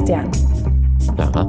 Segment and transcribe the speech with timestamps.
[0.00, 0.30] Christian.
[1.18, 1.46] Lara.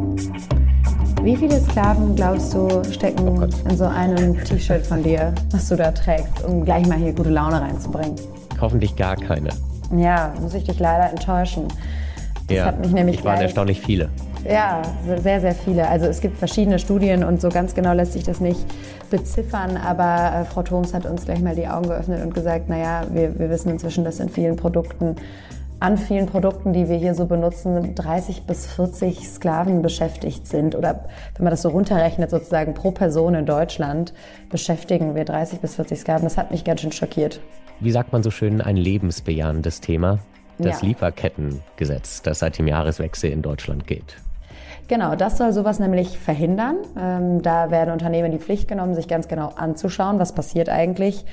[1.23, 5.77] Wie viele Sklaven, glaubst du, stecken Oh in so einem T-Shirt von dir, was du
[5.77, 8.15] da trägst, um gleich mal hier gute Laune reinzubringen?
[8.59, 9.51] Hoffentlich gar keine.
[9.95, 11.69] Ja, muss ich dich leider enttäuschen.
[12.47, 14.09] Das Ja, hat mich nämlich ich waren erstaunlich viele.
[14.43, 14.81] Ja,
[15.21, 15.87] sehr, sehr viele.
[15.87, 18.59] Also es gibt verschiedene Studien und so ganz genau lässt sich das nicht
[19.09, 19.77] beziffern.
[19.77, 23.39] Aber äh, Frau Thoms hat uns gleich mal die Augen geöffnet und gesagt, naja, wir,
[23.39, 25.15] wir wissen inzwischen, dass in vielen Produkten,
[25.81, 30.75] an vielen Produkten, die wir hier so benutzen, 30 bis 40 Sklaven beschäftigt sind.
[30.75, 34.13] Oder wenn man das so runterrechnet, sozusagen pro Person in Deutschland
[34.49, 36.23] beschäftigen wir 30 bis 40 Sklaven.
[36.23, 37.41] Das hat mich ganz schön schockiert.
[37.79, 40.19] Wie sagt man so schön, ein lebensbejahendes Thema?
[40.59, 40.87] Das Ja.
[40.89, 44.17] Lieferkettengesetz, das seit dem Jahreswechsel in Deutschland gilt.
[44.87, 46.75] Genau, das soll sowas nämlich verhindern.
[46.99, 51.25] Ähm, da werden Unternehmen in die Pflicht genommen, sich ganz genau anzuschauen, was passiert eigentlich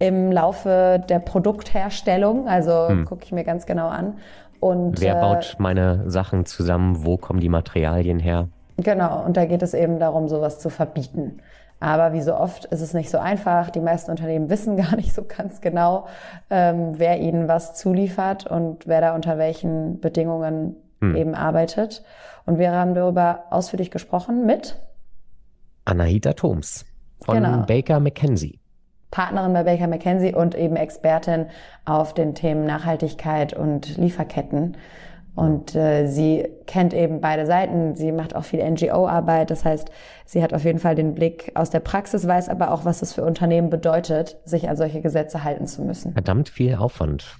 [0.00, 2.48] im Laufe der Produktherstellung.
[2.48, 4.18] Also gucke ich mir ganz genau an.
[4.58, 7.04] Und Wer äh, baut meine Sachen zusammen?
[7.04, 8.48] Wo kommen die Materialien her?
[8.78, 11.38] Genau, und da geht es eben darum, sowas zu verbieten.
[11.80, 13.70] Aber wie so oft ist es nicht so einfach.
[13.70, 16.08] Die meisten Unternehmen wissen gar nicht so ganz genau,
[16.50, 22.02] ähm, wer ihnen was zuliefert und wer da unter welchen Bedingungen eben arbeitet.
[22.44, 24.78] Und wir haben darüber ausführlich gesprochen mit
[25.86, 26.84] Anahita Thoms
[27.24, 27.64] von Genau.
[27.64, 28.59] Baker McKenzie.
[29.10, 31.46] Partnerin bei Baker McKenzie und eben Expertin
[31.84, 34.76] auf den Themen Nachhaltigkeit und Lieferketten.
[35.34, 37.94] Und äh, sie kennt eben beide Seiten.
[37.94, 39.50] Sie macht auch viel NGO-Arbeit.
[39.50, 39.90] Das heißt,
[40.26, 43.12] sie hat auf jeden Fall den Blick aus der Praxis, weiß aber auch, was es
[43.12, 46.12] für Unternehmen bedeutet, sich an solche Gesetze halten zu müssen.
[46.12, 47.38] Verdammt viel Aufwand.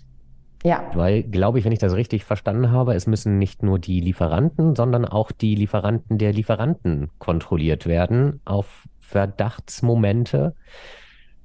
[0.62, 4.00] Ja, Weil, glaube ich, wenn ich das richtig verstanden habe, es müssen nicht nur die
[4.00, 10.54] Lieferanten, sondern auch die Lieferanten der Lieferanten kontrolliert werden auf Verdachtsmomente.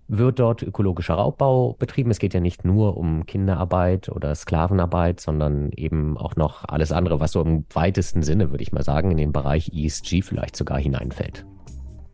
[0.08, 2.12] Wird dort ökologischer Raubbau betrieben?
[2.12, 7.20] Es geht ja nicht nur um Kinderarbeit oder Sklavenarbeit, sondern eben auch noch alles andere,
[7.20, 10.78] was so im weitesten Sinne, würde ich mal sagen, in den Bereich ESG vielleicht sogar
[10.78, 11.46] hineinfällt.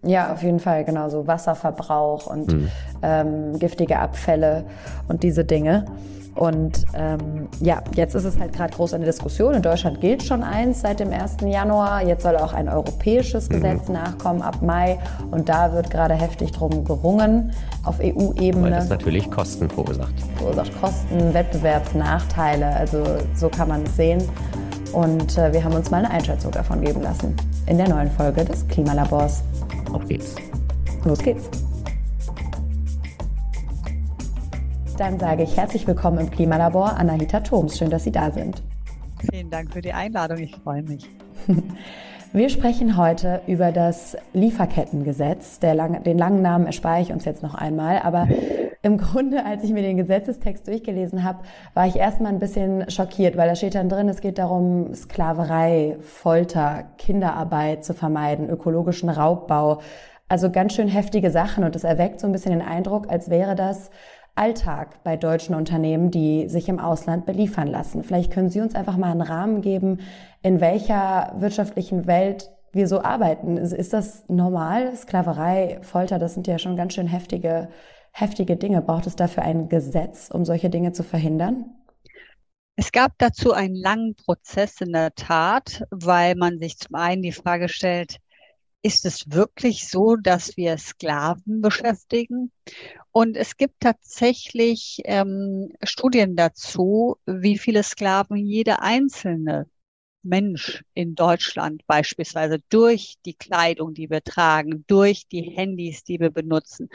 [0.03, 2.69] Ja, auf jeden Fall, genau so Wasserverbrauch und
[3.03, 4.66] ähm, giftige Abfälle
[5.07, 5.85] und diese Dinge.
[6.41, 9.53] Und ähm, ja, jetzt ist es halt gerade groß eine Diskussion.
[9.53, 11.38] In Deutschland gilt schon eins seit dem 1.
[11.46, 12.02] Januar.
[12.02, 14.97] Jetzt soll auch ein europäisches Gesetz nachkommen ab Mai.
[15.30, 17.51] Und da wird gerade heftig drum gerungen
[17.84, 18.72] auf Weil EU-Ebene.
[18.72, 20.16] das natürlich Kosten verursacht.
[20.38, 22.75] Verursacht Kosten, Wettbewerbsnachteile.
[22.75, 23.03] Also
[23.35, 24.24] so kann man es sehen.
[24.94, 27.35] Und äh, wir haben uns mal eine Einschätzung davon geben lassen.
[27.68, 29.44] In der neuen Folge des Klimalabors.
[29.94, 30.34] Auf geht's.
[31.06, 31.51] Los geht's.
[35.01, 37.75] Dann sage ich herzlich willkommen im Klimalabor, Anahita Thoms.
[37.75, 38.62] Schön, dass Sie da sind.
[39.31, 40.38] Vielen Dank für die Einladung.
[40.38, 41.09] Ich freue mich.
[42.34, 45.59] Wir sprechen heute über das Lieferkettengesetz.
[45.63, 47.97] Lang, den langen Namen erspare ich uns jetzt noch einmal.
[48.03, 48.28] Aber
[48.84, 51.39] im Grunde, als ich mir den Gesetzestext durchgelesen habe,
[51.73, 55.97] war ich erstmal ein bisschen schockiert, weil da steht dann drin, es geht darum, Sklaverei,
[56.01, 59.81] Folter, Kinderarbeit zu vermeiden, ökologischen Raubbau.
[60.29, 61.63] Also ganz schön heftige Sachen.
[61.63, 63.89] Und es erweckt so ein bisschen den Eindruck, als wäre das
[64.36, 68.03] Alltag bei deutschen Unternehmen, die sich im Ausland beliefern lassen.
[68.03, 70.00] Vielleicht können Sie uns einfach mal einen Rahmen geben,
[70.42, 73.58] in welcher wirtschaftlichen Welt wir so arbeiten.
[73.58, 74.96] Ist, das normal?
[74.96, 77.69] Sklaverei, Folter, das sind ja schon ganz schön heftige,
[78.12, 78.81] heftige Dinge.
[78.81, 81.66] Braucht es dafür ein Gesetz, um solche Dinge zu verhindern?
[82.78, 87.34] Es gab dazu einen langen Prozess in der Tat, weil man sich zum einen die
[87.34, 88.18] Frage stellt,
[88.84, 92.52] ist es wirklich so, dass wir Sklaven beschäftigen?
[93.12, 99.68] Und es gibt tatsächlich ähm, Studien dazu, wie viele Sklaven jeder einzelne
[100.24, 106.30] Mensch in Deutschland beispielsweise durch die Kleidung, die wir tragen, durch die Handys, die wir
[106.30, 106.90] benutzen,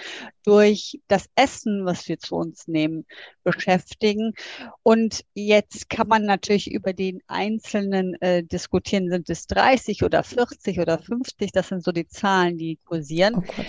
[0.44, 3.06] durch das Essen, was wir zu uns nehmen,
[3.44, 4.34] beschäftigen.
[4.82, 10.81] Und jetzt kann man natürlich über den Einzelnen äh, diskutieren, sind es 30 oder 40
[10.81, 13.34] oder 50, das sind so die Zahlen, die kursieren.
[13.36, 13.62] Oh.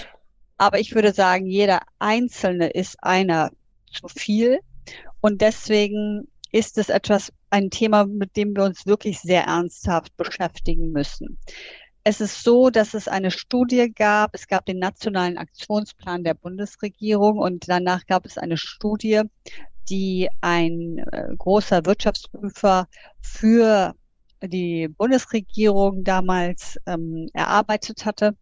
[0.57, 3.51] Aber ich würde sagen, jeder Einzelne ist einer
[3.91, 4.59] zu viel.
[5.22, 10.91] Und deswegen ist es etwas, ein Thema, mit dem wir uns wirklich sehr ernsthaft beschäftigen
[10.91, 11.38] müssen.
[12.03, 14.34] Es ist so, dass es eine Studie gab.
[14.34, 19.23] Es gab den nationalen Aktionsplan der Bundesregierung und danach gab es eine Studie,
[19.90, 22.88] die ein äh, großer Wirtschaftsprüfer
[23.22, 23.93] für
[24.41, 28.35] die Bundesregierung damals ähm, erarbeitet hatte.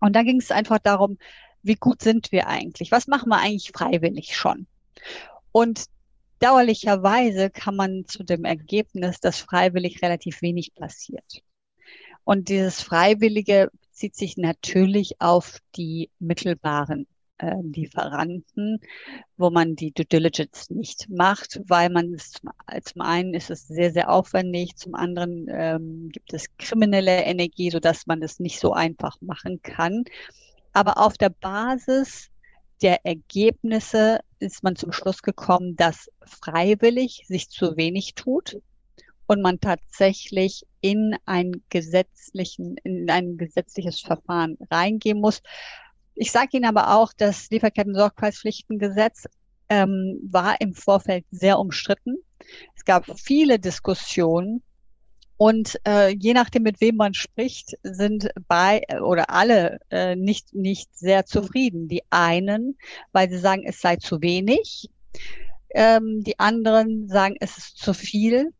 [0.00, 1.18] Und da ging es einfach darum,
[1.62, 2.92] wie gut sind wir eigentlich?
[2.92, 4.66] Was machen wir eigentlich freiwillig schon?
[5.52, 5.86] Und
[6.38, 11.42] dauerlicherweise kann man zu dem Ergebnis, dass freiwillig relativ wenig passiert.
[12.24, 17.06] Und dieses Freiwillige bezieht sich natürlich auf die mittelbaren
[17.38, 18.80] äh, Lieferanten,
[19.36, 22.50] wo man die Due Diligence nicht macht, weil man es zum,
[22.82, 28.06] zum einen ist es sehr, sehr aufwendig, zum anderen ähm, gibt es kriminelle Energie, sodass
[28.06, 30.04] man es nicht so einfach machen kann.
[30.72, 32.30] Aber auf der Basis
[32.82, 38.58] der Ergebnisse ist man zum Schluss gekommen, dass freiwillig sich zu wenig tut
[39.26, 45.42] und man tatsächlich in ein gesetzlichen, in ein gesetzliches Verfahren reingehen muss.
[46.14, 49.26] Ich sage Ihnen aber auch, das Lieferketten-Sorgfaltspflichtengesetz
[49.68, 52.16] ähm, war im Vorfeld sehr umstritten.
[52.74, 54.62] Es gab viele Diskussionen
[55.38, 60.96] und äh, je nachdem, mit wem man spricht, sind bei oder alle äh, nicht, nicht
[60.96, 61.88] sehr zufrieden.
[61.88, 62.78] Die einen,
[63.12, 64.88] weil sie sagen, es sei zu wenig.
[65.74, 68.52] Ähm, die anderen sagen, es ist zu viel.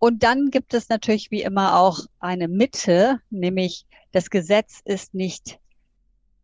[0.00, 5.58] Und dann gibt es natürlich wie immer auch eine Mitte, nämlich das Gesetz ist nicht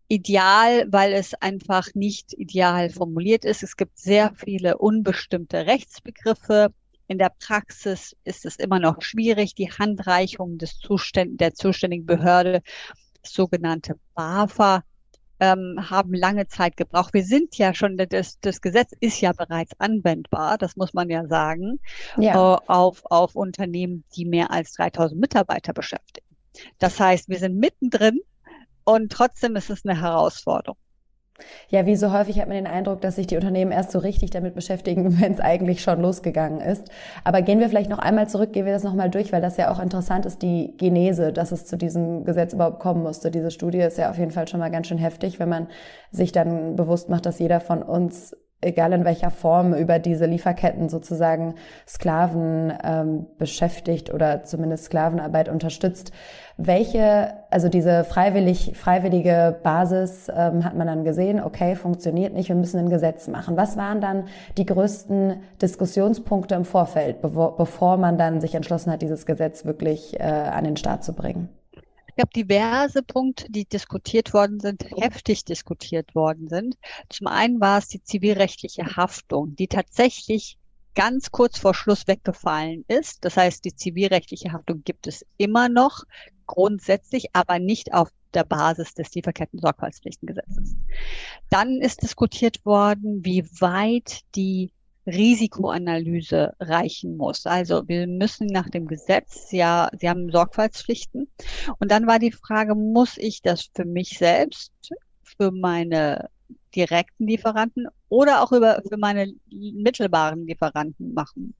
[0.09, 3.63] ideal, weil es einfach nicht ideal formuliert ist.
[3.63, 6.73] Es gibt sehr viele unbestimmte Rechtsbegriffe.
[7.07, 12.63] In der Praxis ist es immer noch schwierig, die Handreichung des Zuständ der zuständigen Behörde,
[13.23, 14.83] sogenannte BAFA,
[15.41, 17.13] ähm, haben lange Zeit gebraucht.
[17.13, 21.27] Wir sind ja schon, das, das Gesetz ist ja bereits anwendbar, das muss man ja
[21.27, 21.81] sagen,
[22.17, 22.55] ja.
[22.55, 26.27] Äh, auf, auf Unternehmen, die mehr als 3000 Mitarbeiter beschäftigen.
[26.79, 28.21] Das heißt, wir sind mittendrin
[28.85, 30.79] und trotzdem ist es eine Herausforderung.
[31.69, 34.31] Ja, wie so häufig hat man den Eindruck, dass sich die Unternehmen erst so richtig
[34.31, 36.89] damit beschäftigen, wenn es eigentlich schon losgegangen ist.
[37.25, 39.73] Aber gehen wir vielleicht noch einmal zurück, gehen wir das nochmal durch, weil das ja
[39.73, 43.31] auch interessant ist, die Genese, dass es zu diesem Gesetz überhaupt kommen musste.
[43.31, 45.69] Diese Studie ist ja auf jeden Fall schon mal ganz schön heftig, wenn man
[46.13, 50.89] sich dann bewusst macht, dass jeder von uns egal in welcher Form, über diese Lieferketten
[50.89, 51.55] sozusagen
[51.87, 56.13] Sklaven ähm, beschäftigt oder zumindest Sklavenarbeit unterstützt.
[56.57, 62.57] Welche, also diese freiwillig, freiwillige Basis ähm, hat man dann gesehen, okay, funktioniert nicht, wir
[62.57, 63.57] müssen ein Gesetz machen.
[63.57, 64.25] Was waren dann
[64.57, 70.23] die größten Diskussionspunkte im Vorfeld, bevor, man dann sich entschlossen hat, dieses Gesetz wirklich äh,
[70.23, 71.49] an den Start zu bringen?
[72.17, 76.77] Ich habe diverse Punkte, die diskutiert worden sind, heftig diskutiert worden sind.
[77.09, 80.57] Zum einen war es die zivilrechtliche Haftung, die tatsächlich
[80.95, 83.25] ganz kurz vor Schluss weggefallen ist.
[83.25, 86.05] Das heißt, die zivilrechtliche Haftung gibt es immer noch
[86.47, 90.77] grundsätzlich, aber nicht auf der Basis des Lieferketten-Sorgfaltspflichtengesetzes.
[91.51, 94.71] Dann ist diskutiert worden, wie weit die
[95.07, 97.47] Risikoanalyse reichen muss.
[97.47, 101.29] Also wir müssen nach dem Gesetz ja, Sie haben Sorgfaltspflichten.
[101.79, 104.73] Und dann war die Frage, muss ich das für mich selbst,
[105.23, 106.29] für meine
[106.75, 111.55] direkten Lieferanten oder auch über, für meine mittelbaren Lieferanten machen?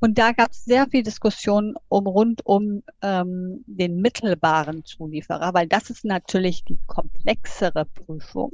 [0.00, 5.66] Und da gab es sehr viel Diskussion um rund um ähm, den mittelbaren Zulieferer, weil
[5.66, 8.52] das ist natürlich die komplexere Prüfung.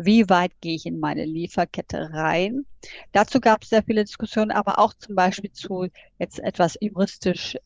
[0.00, 2.66] Wie weit gehe ich in meine Lieferkette rein?
[3.10, 5.88] Dazu gab es sehr viele Diskussionen, aber auch zum Beispiel zu
[6.20, 7.58] jetzt etwas juristischeren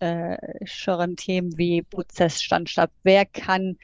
[1.12, 2.90] äh, Themen wie Prozessstandstab.
[3.02, 3.76] Wer kann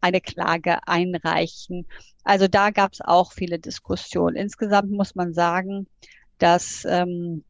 [0.00, 1.86] eine Klage einreichen?
[2.24, 4.34] Also da gab es auch viele Diskussionen.
[4.34, 5.86] Insgesamt muss man sagen,
[6.38, 7.44] dass ähm,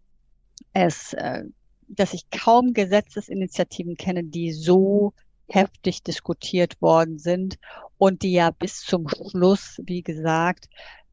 [0.73, 1.45] es, äh,
[1.89, 5.13] dass ich kaum Gesetzesinitiativen kenne, die so
[5.49, 7.59] heftig diskutiert worden sind
[7.99, 10.69] und die ja bis zum Schluss, wie gesagt,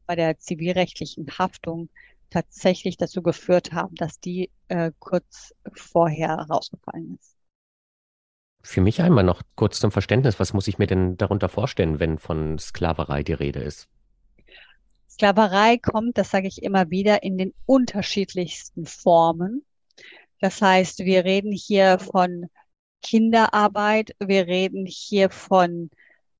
[0.06, 1.88] bei der zivilrechtlichen Haftung
[2.30, 7.36] tatsächlich dazu geführt haben, dass die äh, kurz vorher rausgefallen ist.
[8.62, 12.18] Für mich einmal noch kurz zum Verständnis, was muss ich mir denn darunter vorstellen, wenn
[12.18, 13.88] von Sklaverei die Rede ist?
[15.20, 19.66] Sklaverei kommt, das sage ich immer wieder, in den unterschiedlichsten Formen.
[20.40, 22.46] Das heißt, wir reden hier von
[23.02, 25.90] Kinderarbeit, wir reden hier von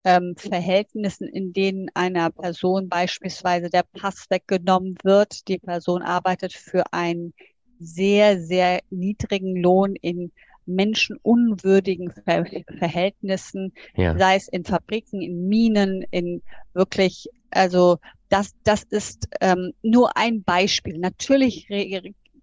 [0.04, 5.46] ähm, Verhältnissen, in denen einer Person beispielsweise der Pass weggenommen wird.
[5.49, 7.34] Die Person arbeitet für einen
[7.78, 10.32] sehr, sehr niedrigen Lohn in
[10.64, 12.46] menschenunwürdigen Ver
[12.78, 14.16] Verhältnissen, ja.
[14.16, 16.40] sei es in Fabriken, in Minen, in
[16.72, 17.99] wirklich, also
[18.30, 20.99] das, das ist ähm, nur ein Beispiel.
[20.99, 21.68] Natürlich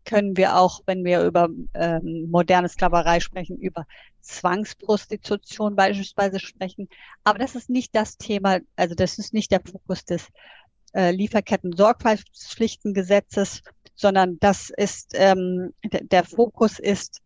[0.05, 3.85] können wir auch, wenn wir über ähm, moderne Sklaverei sprechen, über
[4.21, 6.87] Zwangsprostitution beispielsweise sprechen.
[7.23, 10.27] Aber das ist nicht das Thema, also das ist nicht der Fokus des
[10.93, 13.61] äh, Lieferketten-Sorgfaltspflichtengesetzes,
[13.95, 17.21] sondern das ist, ähm, der Fokus ist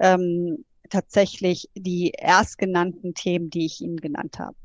[0.00, 4.56] ähm, tatsächlich die erstgenannten Themen, die ich Ihnen genannt habe.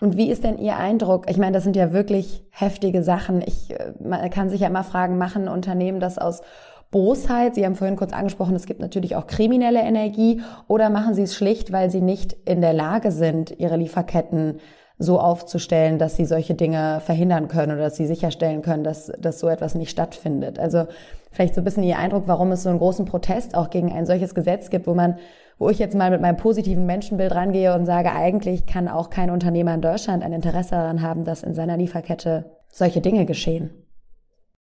[0.00, 1.28] Und wie ist denn Ihr Eindruck?
[1.28, 3.42] Ich meine, das sind ja wirklich heftige Sachen.
[3.42, 6.42] Ich, äh, man kann sich ja immer fragen, machen Unternehmen das aus
[6.90, 7.54] Bosheit?
[7.54, 10.40] Sie haben vorhin kurz angesprochen, es gibt natürlich auch kriminelle Energie.
[10.68, 14.60] Oder machen Sie es schlicht, weil Sie nicht in der Lage sind, Ihre Lieferketten
[14.98, 19.38] so aufzustellen, dass sie solche Dinge verhindern können oder dass sie sicherstellen können, dass, dass
[19.38, 20.58] so etwas nicht stattfindet.
[20.58, 20.86] Also
[21.30, 24.06] vielleicht so ein bisschen Ihr Eindruck, warum es so einen großen Protest auch gegen ein
[24.06, 25.18] solches Gesetz gibt, wo man,
[25.58, 29.30] wo ich jetzt mal mit meinem positiven Menschenbild rangehe und sage, eigentlich kann auch kein
[29.30, 33.70] Unternehmer in Deutschland ein Interesse daran haben, dass in seiner Lieferkette solche Dinge geschehen.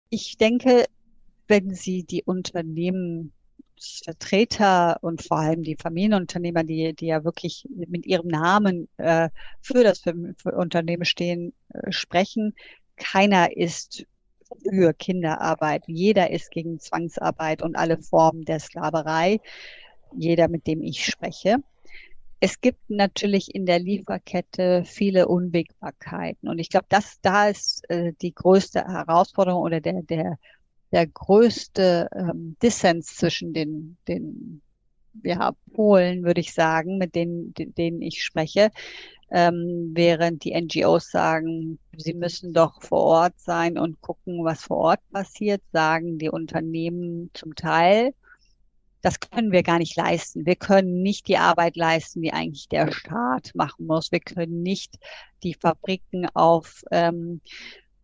[0.09, 0.85] Ich denke,
[1.47, 3.33] wenn Sie die Unternehmen
[4.03, 9.29] Vertreter und vor allem die Familienunternehmer, die, die ja wirklich mit ihrem Namen äh,
[9.61, 12.55] für das für, für Unternehmen stehen, äh, sprechen.
[12.95, 14.05] Keiner ist
[14.63, 15.83] für Kinderarbeit.
[15.87, 19.39] Jeder ist gegen Zwangsarbeit und alle Formen der Sklaverei.
[20.15, 21.57] Jeder, mit dem ich spreche.
[22.39, 26.49] Es gibt natürlich in der Lieferkette viele Unwägbarkeiten.
[26.49, 30.37] Und ich glaube, das da ist äh, die größte Herausforderung oder der, der
[30.95, 34.61] der größte ähm, Dissens zwischen den, den
[35.23, 38.71] ja, Polen, würde ich sagen, mit denen, denen ich spreche,
[39.31, 44.77] ähm, während die NGOs sagen, sie müssen doch vor Ort sein und gucken, was vor
[44.77, 48.13] Ort passiert, sagen die Unternehmen zum Teil,
[49.05, 50.47] das können wir gar nicht leisten.
[50.47, 54.11] Wir können nicht die Arbeit leisten, die eigentlich der Staat machen muss.
[54.11, 54.95] Wir können nicht
[55.43, 57.39] die Fabriken auf ähm,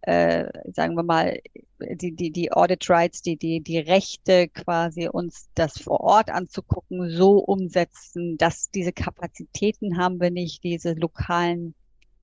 [0.02, 1.40] äh, sagen wir mal,
[1.80, 7.10] die, die, die Audit Rights, die, die, die Rechte quasi uns das vor Ort anzugucken,
[7.10, 11.76] so umsetzen, dass diese Kapazitäten haben wir nicht, diese lokalen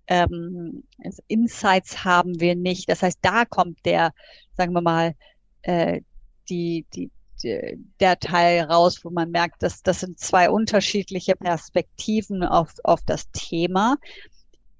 [0.08, 0.84] ähm,
[1.28, 2.88] Insights haben wir nicht.
[2.88, 4.12] Das heißt, da kommt der,
[4.56, 5.14] sagen wir mal,
[5.62, 6.00] äh,
[6.48, 7.10] die, die,
[8.00, 13.30] der Teil raus, wo man merkt, dass das sind zwei unterschiedliche Perspektiven auf, auf das
[13.30, 13.96] Thema.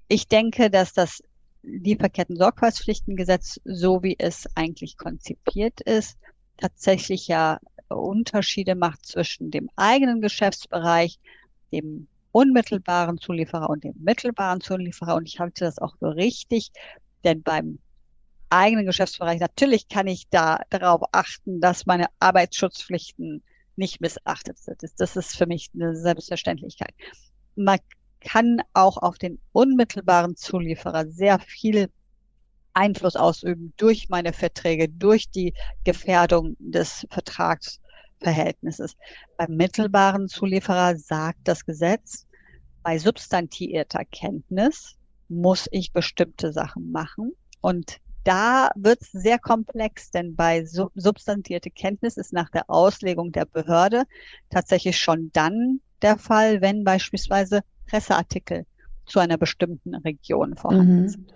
[0.09, 1.23] Ich denke, dass das
[1.63, 6.17] Lieferketten-Sorgfaltspflichtengesetz, so wie es eigentlich konzipiert ist,
[6.57, 11.19] tatsächlich ja Unterschiede macht zwischen dem eigenen Geschäftsbereich,
[11.71, 15.15] dem unmittelbaren Zulieferer und dem mittelbaren Zulieferer.
[15.15, 16.71] Und ich halte das auch für richtig,
[17.23, 17.79] denn beim
[18.49, 23.43] eigenen Geschäftsbereich, natürlich kann ich da darauf achten, dass meine Arbeitsschutzpflichten
[23.75, 24.81] nicht missachtet sind.
[24.97, 26.93] Das ist für mich eine Selbstverständlichkeit.
[27.55, 27.79] Man
[28.21, 31.89] kann auch auf den unmittelbaren Zulieferer sehr viel
[32.73, 38.95] Einfluss ausüben durch meine Verträge, durch die Gefährdung des Vertragsverhältnisses.
[39.37, 42.27] Beim mittelbaren Zulieferer sagt das Gesetz,
[42.83, 44.95] bei substantivierter Kenntnis
[45.27, 47.33] muss ich bestimmte Sachen machen.
[47.61, 53.45] Und da wird es sehr komplex, denn bei substantierte Kenntnis ist nach der Auslegung der
[53.45, 54.03] Behörde
[54.49, 58.65] tatsächlich schon dann der Fall, wenn beispielsweise Presseartikel
[59.05, 61.09] zu einer bestimmten Region vorhanden mhm.
[61.09, 61.33] sind.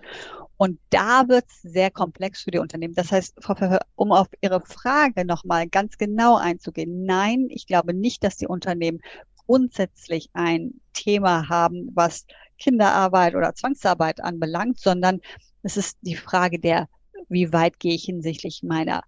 [0.58, 2.94] Und da wird es sehr komplex für die Unternehmen.
[2.94, 7.94] Das heißt, Frau Pfeffer, um auf Ihre Frage nochmal ganz genau einzugehen, nein, ich glaube
[7.94, 9.02] nicht, dass die Unternehmen
[9.46, 12.26] grundsätzlich ein Thema haben, was
[12.60, 15.20] Kinderarbeit oder Zwangsarbeit anbelangt, sondern
[15.64, 16.88] es ist die Frage der,
[17.30, 19.04] wie weit gehe ich hinsichtlich meiner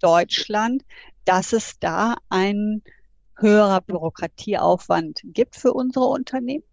[0.00, 0.84] Deutschland,
[1.24, 2.82] dass es da ein
[3.36, 6.64] höherer Bürokratieaufwand gibt für unsere Unternehmen.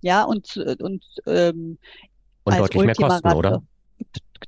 [0.00, 1.78] Ja, und, und ähm,
[2.44, 3.62] und deutlich mehr Kosten, oder?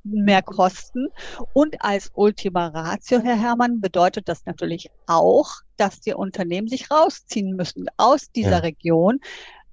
[0.05, 1.09] Mehr Kosten.
[1.53, 7.57] Und als Ultima Ratio, Herr Herrmann, bedeutet das natürlich auch, dass die Unternehmen sich rausziehen
[7.57, 8.59] müssen aus dieser ja.
[8.59, 9.21] Region,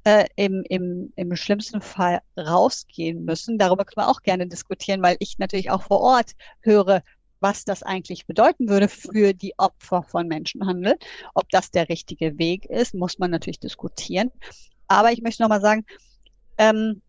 [0.04, 3.58] äh, im, im, im schlimmsten Fall rausgehen müssen.
[3.58, 7.04] Darüber können wir auch gerne diskutieren, weil ich natürlich auch vor Ort höre,
[7.40, 10.96] was das eigentlich bedeuten würde für die Opfer von Menschenhandel.
[11.34, 14.32] Ob das der richtige Weg ist, muss man natürlich diskutieren.
[14.88, 15.86] Aber ich möchte nochmal sagen,
[16.58, 17.02] ähm,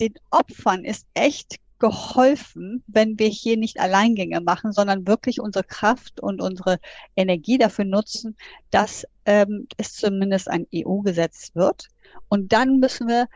[0.00, 6.20] den Opfern ist echt geholfen, wenn wir hier nicht Alleingänge machen, sondern wirklich unsere Kraft
[6.20, 6.78] und unsere
[7.16, 8.36] Energie dafür nutzen,
[8.70, 11.88] dass ähm, es zumindest ein EU-Gesetz wird.
[12.28, 13.26] Und dann müssen wir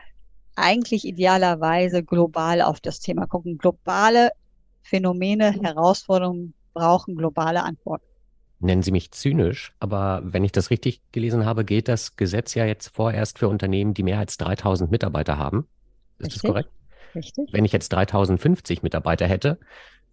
[0.55, 3.57] eigentlich idealerweise global auf das Thema gucken.
[3.57, 4.31] Globale
[4.81, 8.05] Phänomene, Herausforderungen brauchen globale Antworten.
[8.61, 12.65] Nennen Sie mich zynisch, aber wenn ich das richtig gelesen habe, gilt das Gesetz ja
[12.65, 15.67] jetzt vorerst für Unternehmen, die mehr als 3000 Mitarbeiter haben.
[16.19, 16.41] Ist Richtig.
[16.41, 16.69] das korrekt?
[17.15, 17.49] Richtig.
[17.51, 19.57] Wenn ich jetzt 3050 Mitarbeiter hätte,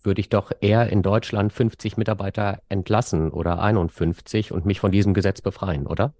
[0.02, 5.14] würde ich doch eher in Deutschland 50 Mitarbeiter entlassen oder 51 und mich von diesem
[5.14, 6.14] Gesetz befreien, oder?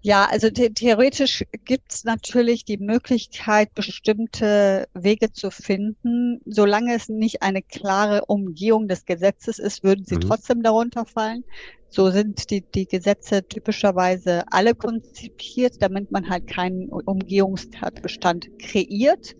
[0.00, 6.40] Ja, also the theoretisch gibt es natürlich die Möglichkeit, bestimmte Wege zu finden.
[6.46, 10.20] Solange es nicht eine klare Umgehung des Gesetzes ist, würden sie mhm.
[10.20, 11.44] trotzdem darunter fallen.
[11.88, 19.34] So sind die, die Gesetze typischerweise alle konzipiert, damit man halt keinen Umgehungstatbestand kreiert.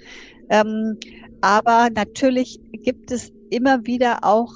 [0.50, 0.98] Ähm,
[1.40, 4.52] aber natürlich gibt es immer wieder auch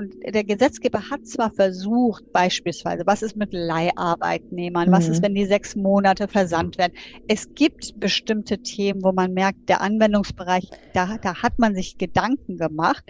[0.00, 4.92] und der Gesetzgeber hat zwar versucht, beispielsweise, was ist mit Leiharbeitnehmern, mhm.
[4.92, 5.24] was ist, mhm.
[5.24, 6.94] wenn die sechs Monate versandt werden.
[7.28, 12.56] Es gibt bestimmte Themen, wo man merkt, der Anwendungsbereich, da, da hat man sich Gedanken
[12.56, 13.04] gemacht.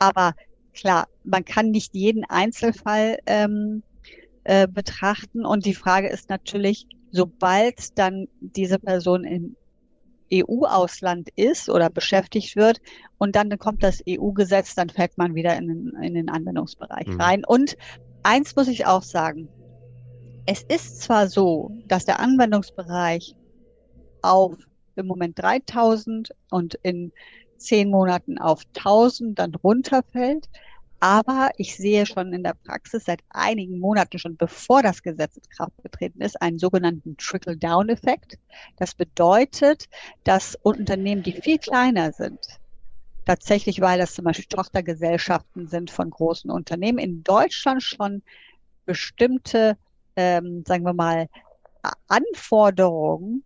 [0.00, 0.34] Aber
[0.74, 3.84] klar, man kann nicht jeden Einzelfall ähm,
[4.42, 5.46] äh, betrachten.
[5.46, 9.54] Und die Frage ist natürlich, sobald dann diese Person in
[10.32, 12.80] EU-Ausland ist oder beschäftigt wird
[13.18, 17.20] und dann kommt das EU-Gesetz, dann fällt man wieder in den, in den Anwendungsbereich mhm.
[17.20, 17.44] rein.
[17.44, 17.76] Und
[18.22, 19.48] eins muss ich auch sagen,
[20.46, 23.34] es ist zwar so, dass der Anwendungsbereich
[24.22, 24.56] auf
[24.96, 27.12] im Moment 3000 und in
[27.56, 30.48] zehn Monaten auf 1000 dann runterfällt,
[31.00, 35.48] aber ich sehe schon in der Praxis seit einigen Monaten, schon bevor das Gesetz in
[35.48, 38.38] Kraft getreten ist, einen sogenannten Trickle-Down-Effekt.
[38.76, 39.88] Das bedeutet,
[40.24, 42.38] dass Unternehmen, die viel kleiner sind,
[43.24, 48.22] tatsächlich, weil das zum Beispiel Tochtergesellschaften sind von großen Unternehmen, in Deutschland schon
[48.84, 49.78] bestimmte,
[50.16, 51.28] ähm, sagen wir mal,
[52.08, 53.44] Anforderungen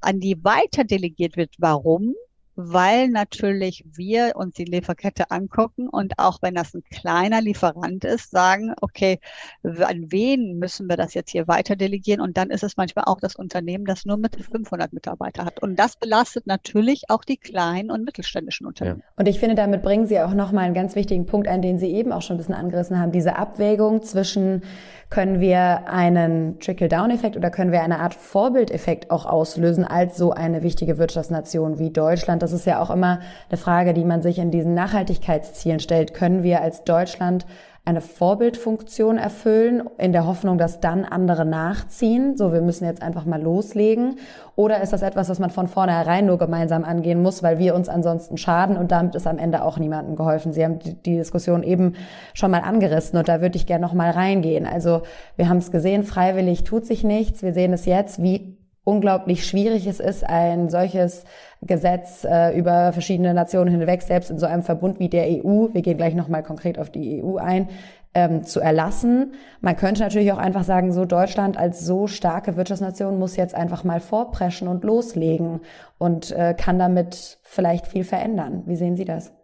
[0.00, 1.54] an die weiter delegiert wird.
[1.58, 2.14] Warum?
[2.60, 8.32] Weil natürlich wir uns die Lieferkette angucken und auch wenn das ein kleiner Lieferant ist,
[8.32, 9.20] sagen, okay,
[9.62, 12.20] an wen müssen wir das jetzt hier weiter delegieren?
[12.20, 15.62] Und dann ist es manchmal auch das Unternehmen, das nur mit 500 Mitarbeiter hat.
[15.62, 19.02] Und das belastet natürlich auch die kleinen und mittelständischen Unternehmen.
[19.04, 19.12] Ja.
[19.14, 21.92] Und ich finde, damit bringen Sie auch nochmal einen ganz wichtigen Punkt ein, den Sie
[21.92, 24.62] eben auch schon ein bisschen angerissen haben, diese Abwägung zwischen
[25.10, 30.62] können wir einen Trickle-Down-Effekt oder können wir eine Art Vorbildeffekt auch auslösen als so eine
[30.62, 32.42] wichtige Wirtschaftsnation wie Deutschland?
[32.48, 36.14] Das ist ja auch immer eine Frage, die man sich in diesen Nachhaltigkeitszielen stellt.
[36.14, 37.44] Können wir als Deutschland
[37.84, 42.36] eine Vorbildfunktion erfüllen, in der Hoffnung, dass dann andere nachziehen.
[42.36, 44.16] So, wir müssen jetzt einfach mal loslegen.
[44.56, 47.88] Oder ist das etwas, was man von vornherein nur gemeinsam angehen muss, weil wir uns
[47.88, 50.52] ansonsten schaden und damit ist am Ende auch niemandem geholfen.
[50.52, 51.94] Sie haben die Diskussion eben
[52.34, 54.66] schon mal angerissen und da würde ich gerne noch mal reingehen.
[54.66, 55.02] Also,
[55.36, 57.42] wir haben es gesehen, freiwillig tut sich nichts.
[57.42, 58.57] Wir sehen es jetzt, wie
[58.88, 61.24] unglaublich schwierig es ist, ein solches
[61.60, 65.82] Gesetz äh, über verschiedene Nationen hinweg, selbst in so einem Verbund wie der EU, wir
[65.82, 67.68] gehen gleich nochmal konkret auf die EU ein,
[68.14, 69.34] ähm, zu erlassen.
[69.60, 73.84] Man könnte natürlich auch einfach sagen, so Deutschland als so starke Wirtschaftsnation muss jetzt einfach
[73.84, 75.60] mal vorpreschen und loslegen
[75.98, 78.62] und äh, kann damit vielleicht viel verändern.
[78.64, 79.37] Wie sehen Sie das?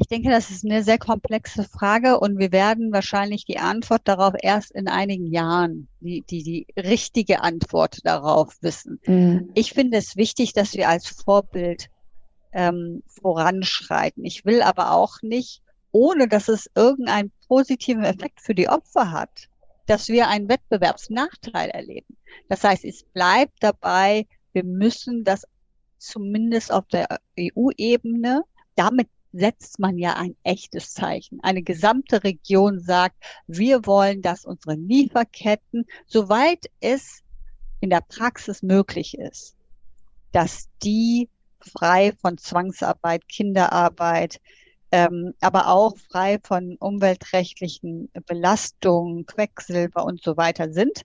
[0.00, 4.32] Ich denke, das ist eine sehr komplexe Frage und wir werden wahrscheinlich die Antwort darauf
[4.40, 8.98] erst in einigen Jahren, die, die, die richtige Antwort darauf wissen.
[9.04, 9.50] Mhm.
[9.52, 11.90] Ich finde es wichtig, dass wir als Vorbild
[12.52, 14.24] ähm, voranschreiten.
[14.24, 15.60] Ich will aber auch nicht,
[15.92, 19.50] ohne dass es irgendeinen positiven Effekt für die Opfer hat,
[19.84, 22.16] dass wir einen Wettbewerbsnachteil erleben.
[22.48, 25.44] Das heißt, es bleibt dabei, wir müssen das
[25.98, 27.06] zumindest auf der
[27.38, 28.44] EU-Ebene
[28.76, 31.40] damit setzt man ja ein echtes Zeichen.
[31.42, 33.16] Eine gesamte Region sagt,
[33.46, 37.22] wir wollen, dass unsere Lieferketten, soweit es
[37.80, 39.56] in der Praxis möglich ist,
[40.32, 41.28] dass die
[41.60, 44.40] frei von Zwangsarbeit, Kinderarbeit,
[44.92, 51.02] ähm, aber auch frei von umweltrechtlichen Belastungen, Quecksilber und so weiter sind.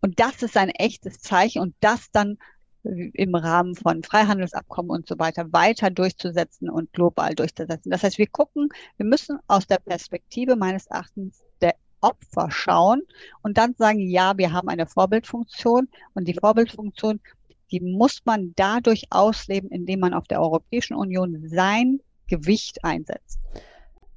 [0.00, 2.38] Und das ist ein echtes Zeichen und das dann
[2.84, 7.90] im Rahmen von Freihandelsabkommen und so weiter weiter durchzusetzen und global durchzusetzen.
[7.90, 13.02] Das heißt, wir gucken, wir müssen aus der Perspektive meines Erachtens der Opfer schauen
[13.42, 17.20] und dann sagen, ja, wir haben eine Vorbildfunktion und die Vorbildfunktion,
[17.70, 23.40] die muss man dadurch ausleben, indem man auf der Europäischen Union sein Gewicht einsetzt.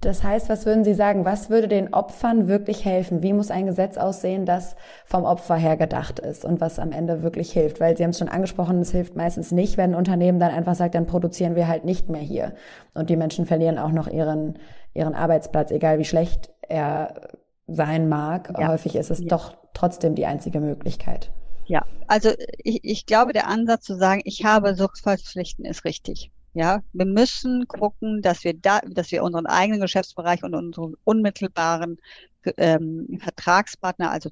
[0.01, 1.25] Das heißt, was würden Sie sagen?
[1.25, 3.21] Was würde den Opfern wirklich helfen?
[3.21, 7.21] Wie muss ein Gesetz aussehen, das vom Opfer her gedacht ist und was am Ende
[7.21, 7.79] wirklich hilft?
[7.79, 10.73] Weil Sie haben es schon angesprochen, es hilft meistens nicht, wenn ein Unternehmen dann einfach
[10.73, 12.55] sagt, dann produzieren wir halt nicht mehr hier.
[12.95, 14.57] Und die Menschen verlieren auch noch ihren,
[14.95, 17.29] ihren Arbeitsplatz, egal wie schlecht er
[17.67, 18.51] sein mag.
[18.57, 18.69] Ja.
[18.69, 19.27] Häufig ist es ja.
[19.27, 21.31] doch trotzdem die einzige Möglichkeit.
[21.65, 26.31] Ja, also ich, ich glaube, der Ansatz zu sagen, ich habe Sorgfaltspflichten ist richtig.
[26.53, 31.97] Ja, wir müssen gucken, dass wir da, dass wir unseren eigenen Geschäftsbereich und unseren unmittelbaren
[32.57, 34.29] ähm, Vertragspartner, also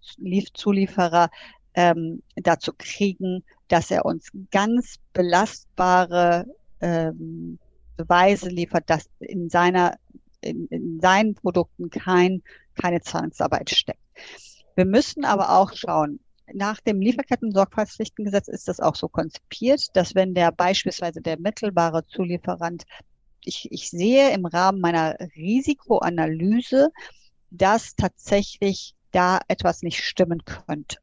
[0.53, 1.29] Zulieferer,
[1.75, 6.45] ähm, dazu kriegen, dass er uns ganz belastbare
[6.81, 7.57] ähm,
[7.95, 9.95] Beweise liefert, dass in seiner
[10.41, 12.41] in, in seinen Produkten kein,
[12.75, 13.99] keine Zwangsarbeit steckt.
[14.75, 16.19] Wir müssen aber auch schauen,
[16.53, 22.83] nach dem Lieferketten-Sorgfaltspflichtengesetz ist das auch so konzipiert, dass wenn der beispielsweise der mittelbare Zulieferant,
[23.43, 26.89] ich, ich sehe im Rahmen meiner Risikoanalyse,
[27.51, 30.97] dass tatsächlich da etwas nicht stimmen könnte.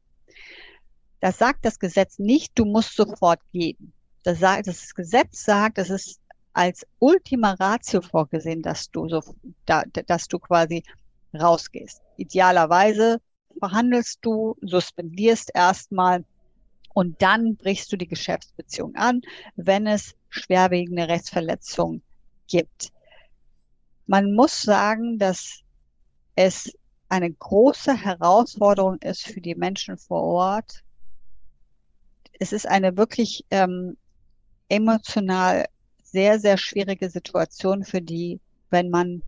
[1.19, 3.93] Das sagt das Gesetz nicht, du musst sofort gehen.
[4.23, 6.19] Das, sagt, das Gesetz sagt, es ist
[6.53, 9.21] als Ultima Ratio vorgesehen, dass du so,
[9.65, 10.83] da, dass du quasi
[11.33, 12.01] rausgehst.
[12.17, 13.19] Idealerweise
[13.59, 16.23] verhandelst du, suspendierst erstmal
[16.93, 19.21] und dann brichst du die Geschäftsbeziehung an,
[19.55, 22.01] wenn es schwerwiegende Rechtsverletzungen
[22.47, 22.91] gibt.
[24.07, 25.61] Man muss sagen, dass
[26.35, 26.71] es
[27.09, 30.83] eine große Herausforderung ist für die Menschen vor Ort.
[32.39, 33.97] Es ist eine wirklich ähm,
[34.69, 35.65] emotional
[36.03, 38.39] sehr, sehr schwierige Situation für die,
[38.69, 39.21] wenn man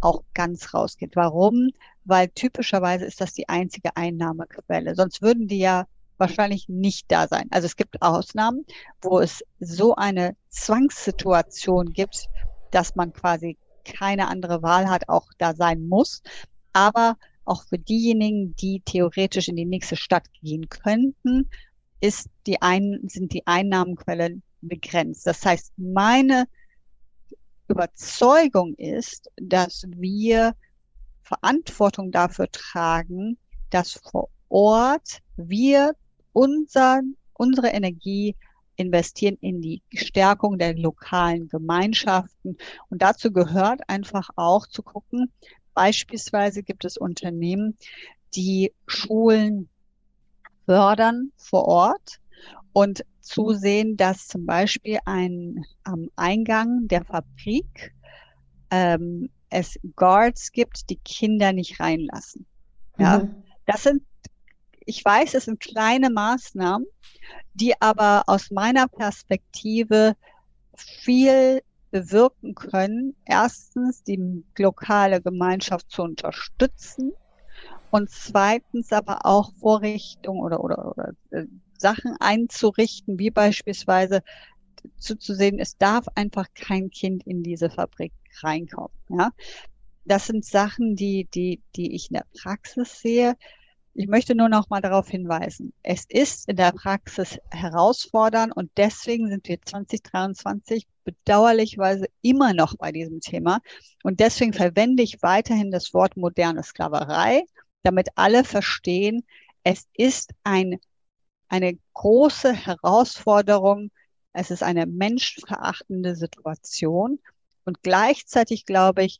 [0.00, 1.16] auch ganz rausgeht.
[1.16, 1.70] Warum?
[2.04, 4.94] Weil typischerweise ist das die einzige Einnahmequelle.
[4.94, 5.86] Sonst würden die ja
[6.18, 7.48] wahrscheinlich nicht da sein.
[7.50, 8.64] Also es gibt Ausnahmen,
[9.02, 12.26] wo es so eine Zwangssituation gibt,
[12.70, 16.22] dass man quasi keine andere Wahl hat, auch da sein muss.
[16.72, 21.48] Aber auch für diejenigen, die theoretisch in die nächste Stadt gehen könnten,
[22.00, 25.26] ist die ein, sind die Einnahmenquellen begrenzt.
[25.26, 26.46] Das heißt, meine
[27.68, 30.54] Überzeugung ist, dass wir
[31.24, 33.38] Verantwortung dafür tragen,
[33.70, 35.94] dass vor Ort wir
[36.32, 37.00] unser,
[37.32, 38.36] unsere Energie
[38.76, 42.56] investieren in die Stärkung der lokalen Gemeinschaften.
[42.88, 45.32] Und dazu gehört einfach auch zu gucken,
[45.74, 47.76] beispielsweise gibt es Unternehmen,
[48.34, 49.68] die Schulen
[50.66, 52.20] fördern vor Ort
[52.72, 57.94] und zusehen, dass zum Beispiel ein am Eingang der Fabrik
[58.70, 62.44] ähm, es Guards gibt, die Kinder nicht reinlassen.
[62.98, 63.42] Ja, mhm.
[63.66, 64.02] das sind,
[64.84, 66.86] ich weiß, es sind kleine Maßnahmen,
[67.54, 70.16] die aber aus meiner Perspektive
[70.76, 71.62] viel
[71.92, 73.14] bewirken können.
[73.24, 77.12] Erstens, die lokale Gemeinschaft zu unterstützen
[77.90, 81.44] und zweitens aber auch Vorrichtungen oder, oder, oder äh,
[81.78, 84.22] Sachen einzurichten, wie beispielsweise
[84.98, 88.96] zuzusehen, es darf einfach kein Kind in diese Fabrik reinkommen.
[89.08, 89.30] Ja,
[90.04, 93.36] das sind Sachen, die, die, die ich in der Praxis sehe.
[93.94, 95.72] Ich möchte nur noch mal darauf hinweisen.
[95.82, 102.90] Es ist in der Praxis herausfordernd und deswegen sind wir 2023 bedauerlichweise immer noch bei
[102.90, 103.60] diesem Thema.
[104.02, 107.44] Und deswegen verwende ich weiterhin das Wort moderne Sklaverei,
[107.82, 109.24] damit alle verstehen,
[109.62, 110.80] es ist ein
[111.48, 113.90] eine große Herausforderung.
[114.32, 117.20] Es ist eine menschenverachtende Situation.
[117.64, 119.18] Und gleichzeitig glaube ich,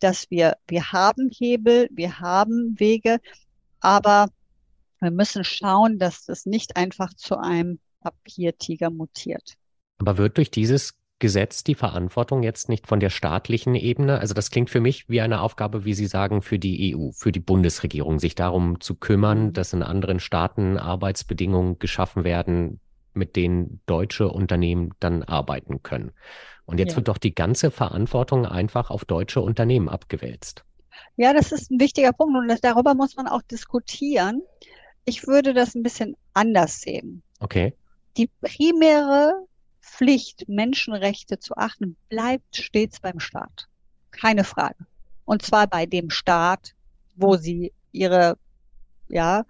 [0.00, 3.18] dass wir, wir haben Hebel, wir haben Wege,
[3.80, 4.28] aber
[5.00, 9.54] wir müssen schauen, dass das nicht einfach zu einem Papiertiger mutiert.
[9.98, 14.18] Aber wird durch dieses Gesetz die Verantwortung jetzt nicht von der staatlichen Ebene?
[14.18, 17.32] Also das klingt für mich wie eine Aufgabe, wie Sie sagen, für die EU, für
[17.32, 19.52] die Bundesregierung, sich darum zu kümmern, mhm.
[19.54, 22.80] dass in anderen Staaten Arbeitsbedingungen geschaffen werden,
[23.14, 26.12] mit denen deutsche Unternehmen dann arbeiten können.
[26.66, 26.96] Und jetzt ja.
[26.96, 30.64] wird doch die ganze Verantwortung einfach auf deutsche Unternehmen abgewälzt.
[31.16, 34.42] Ja, das ist ein wichtiger Punkt und das, darüber muss man auch diskutieren.
[35.04, 37.22] Ich würde das ein bisschen anders sehen.
[37.40, 37.74] Okay.
[38.16, 39.46] Die primäre
[39.80, 43.68] Pflicht, Menschenrechte zu achten, bleibt stets beim Staat.
[44.10, 44.86] Keine Frage.
[45.24, 46.74] Und zwar bei dem Staat,
[47.14, 48.36] wo sie ihre
[49.08, 49.44] ja,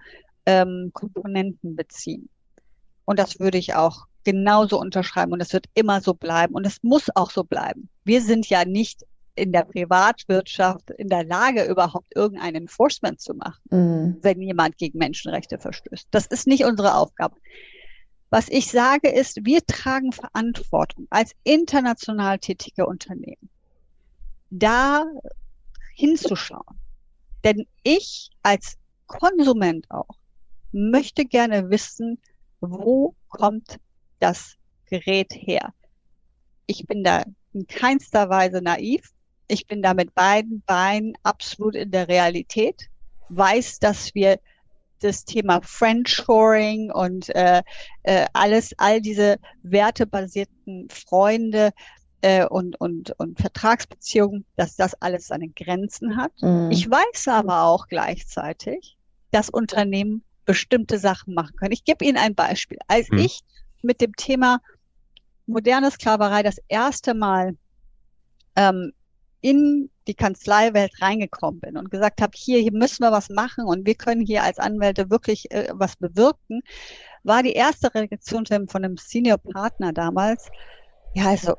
[0.45, 2.29] ähm, Komponenten beziehen.
[3.05, 6.83] Und das würde ich auch genauso unterschreiben und es wird immer so bleiben und es
[6.83, 7.89] muss auch so bleiben.
[8.05, 13.63] Wir sind ja nicht in der Privatwirtschaft in der Lage, überhaupt irgendein Enforcement zu machen,
[13.71, 14.17] mhm.
[14.23, 16.09] wenn jemand gegen Menschenrechte verstößt.
[16.11, 17.37] Das ist nicht unsere Aufgabe.
[18.31, 23.49] Was ich sage ist, wir tragen Verantwortung als international tätige Unternehmen,
[24.51, 25.05] da
[25.95, 26.81] hinzuschauen.
[27.45, 30.19] Denn ich als Konsument auch
[30.73, 32.19] möchte gerne wissen,
[32.61, 33.79] wo kommt
[34.19, 34.55] das
[34.87, 35.73] Gerät her.
[36.67, 39.13] Ich bin da in keinster Weise naiv.
[39.49, 42.89] Ich bin da mit beiden Beinen absolut in der Realität,
[43.29, 44.39] weiß, dass wir
[45.01, 47.63] das Thema Friendshoring und äh,
[48.03, 51.73] äh, alles, all diese wertebasierten Freunde
[52.23, 56.33] äh, und, und, und Vertragsbeziehungen, dass das alles seine Grenzen hat.
[56.41, 56.71] Mhm.
[56.71, 58.97] Ich weiß aber auch gleichzeitig,
[59.31, 61.73] dass Unternehmen bestimmte Sachen machen können.
[61.73, 62.79] Ich gebe Ihnen ein Beispiel.
[62.89, 63.19] Als mhm.
[63.19, 63.41] ich
[63.87, 64.59] mit dem Thema
[65.47, 67.57] moderne Sklaverei das erste Mal
[68.57, 68.93] ähm,
[69.41, 73.87] in die Kanzleiwelt reingekommen bin und gesagt habe, hier, hier müssen wir was machen und
[73.87, 76.63] wir können hier als Anwälte wirklich äh, was bewirken,
[77.23, 80.49] war die erste Reaktion von einem Senior Partner damals,
[81.15, 81.57] ja, also,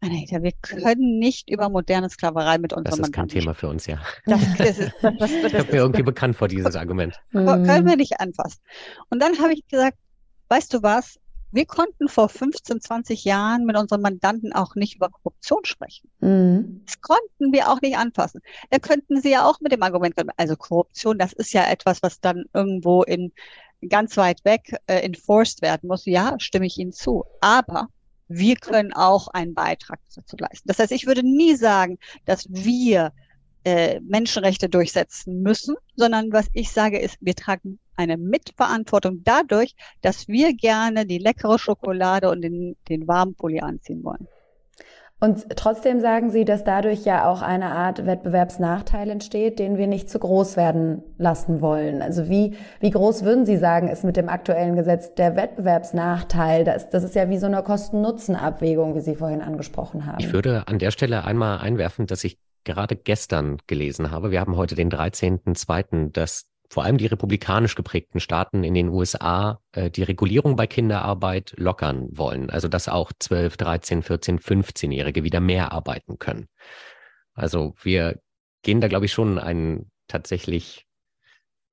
[0.00, 3.86] Anita, wir können nicht über moderne Sklaverei mit unserem Das ist kein Thema für uns,
[3.86, 4.00] ja.
[4.24, 7.18] Das, das, ist, das, das, das Kommt mir irgendwie bekannt vor, dieses Argument.
[7.32, 8.60] Können wir nicht anfassen.
[9.10, 9.98] Und dann habe ich gesagt,
[10.48, 11.18] weißt du was,
[11.52, 16.10] wir konnten vor 15, 20 Jahren mit unseren Mandanten auch nicht über Korruption sprechen.
[16.20, 16.82] Mhm.
[16.86, 18.40] Das konnten wir auch nicht anfassen.
[18.70, 22.20] Da könnten sie ja auch mit dem Argument, also Korruption, das ist ja etwas, was
[22.20, 23.32] dann irgendwo in
[23.88, 26.06] ganz weit weg äh, enforced werden muss.
[26.06, 27.24] Ja, stimme ich Ihnen zu.
[27.40, 27.88] Aber
[28.28, 30.68] wir können auch einen Beitrag dazu leisten.
[30.68, 33.12] Das heißt, ich würde nie sagen, dass wir
[33.64, 40.28] äh, Menschenrechte durchsetzen müssen, sondern was ich sage ist, wir tragen eine Mitverantwortung dadurch, dass
[40.28, 44.28] wir gerne die leckere Schokolade und den, den warmen Pulli anziehen wollen.
[45.22, 50.10] Und trotzdem sagen Sie, dass dadurch ja auch eine Art Wettbewerbsnachteil entsteht, den wir nicht
[50.10, 52.02] zu groß werden lassen wollen.
[52.02, 56.64] Also wie, wie groß würden Sie sagen, ist mit dem aktuellen Gesetz der Wettbewerbsnachteil?
[56.64, 60.18] Das, das ist ja wie so eine Kosten-Nutzen-Abwägung, wie Sie vorhin angesprochen haben.
[60.18, 64.32] Ich würde an der Stelle einmal einwerfen, dass ich gerade gestern gelesen habe.
[64.32, 69.60] Wir haben heute den 13.02., dass vor allem die republikanisch geprägten Staaten in den USA
[69.72, 72.48] äh, die Regulierung bei Kinderarbeit lockern wollen.
[72.48, 76.48] Also dass auch 12, 13, 14, 15-Jährige wieder mehr arbeiten können.
[77.34, 78.22] Also wir
[78.62, 80.86] gehen da, glaube ich, schon einen tatsächlich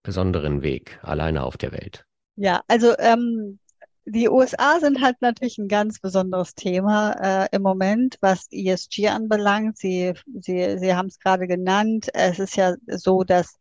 [0.04, 2.06] besonderen Weg alleine auf der Welt.
[2.36, 3.58] Ja, also ähm,
[4.04, 9.78] die USA sind halt natürlich ein ganz besonderes Thema äh, im Moment, was ESG anbelangt.
[9.78, 12.10] Sie, Sie, Sie haben es gerade genannt.
[12.14, 13.58] Es ist ja so, dass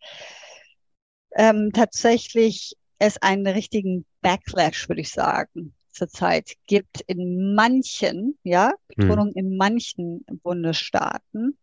[1.38, 9.28] ähm, tatsächlich es einen richtigen Backlash, würde ich sagen, zurzeit gibt in manchen, ja, Betonung
[9.28, 9.34] hm.
[9.36, 11.56] in manchen Bundesstaaten.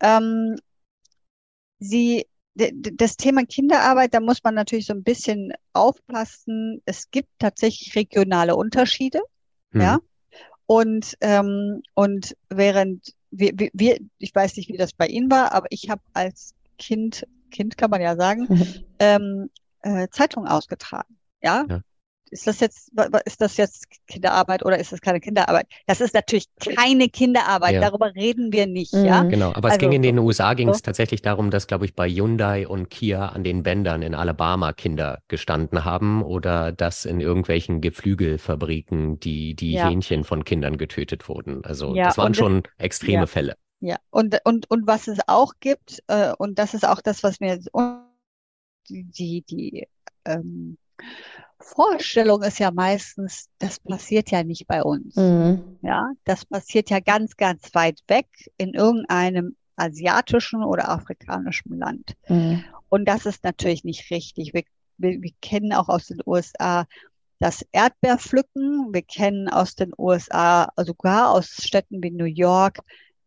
[0.00, 0.56] Ähm,
[1.78, 6.80] sie, das Thema Kinderarbeit, da muss man natürlich so ein bisschen aufpassen.
[6.86, 9.20] Es gibt tatsächlich regionale Unterschiede,
[9.72, 9.80] hm.
[9.80, 9.98] ja.
[10.64, 15.66] Und, ähm, und während wir, wir, ich weiß nicht, wie das bei Ihnen war, aber
[15.68, 18.84] ich habe als Kind Kind kann man ja sagen, mhm.
[18.98, 19.50] ähm,
[19.82, 21.16] äh, Zeitung ausgetragen.
[21.40, 21.64] Ja?
[21.68, 21.80] ja?
[22.32, 22.90] Ist das jetzt,
[23.26, 25.66] ist das jetzt Kinderarbeit oder ist das keine Kinderarbeit?
[25.86, 27.74] Das ist natürlich keine Kinderarbeit.
[27.74, 27.80] Ja.
[27.82, 29.04] Darüber reden wir nicht, mhm.
[29.04, 29.22] ja.
[29.24, 29.50] Genau.
[29.50, 30.72] Aber also, es ging in den USA ging so.
[30.72, 34.72] es tatsächlich darum, dass, glaube ich, bei Hyundai und Kia an den Bändern in Alabama
[34.72, 39.90] Kinder gestanden haben oder dass in irgendwelchen Geflügelfabriken die, die ja.
[39.90, 41.62] Hähnchen von Kindern getötet wurden.
[41.66, 43.56] Also, das waren schon extreme Fälle.
[43.82, 47.40] Ja, und, und, und was es auch gibt, äh, und das ist auch das, was
[47.40, 47.58] mir
[48.88, 49.88] die, die, die
[50.24, 50.78] ähm,
[51.58, 55.16] Vorstellung ist ja meistens, das passiert ja nicht bei uns.
[55.16, 55.78] Mhm.
[55.82, 62.12] Ja, das passiert ja ganz, ganz weit weg in irgendeinem asiatischen oder afrikanischen Land.
[62.28, 62.62] Mhm.
[62.88, 64.54] Und das ist natürlich nicht richtig.
[64.54, 64.62] Wir,
[64.98, 66.86] wir, wir kennen auch aus den USA
[67.40, 68.94] das Erdbeerpflücken.
[68.94, 72.78] Wir kennen aus den USA, sogar aus Städten wie New York,